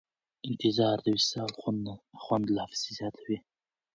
[0.49, 1.51] انتظار د وصال
[2.21, 3.37] خوند لا پسې زیاتوي.